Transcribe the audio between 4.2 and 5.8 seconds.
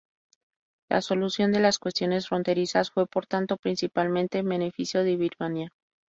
en beneficio de Birmania.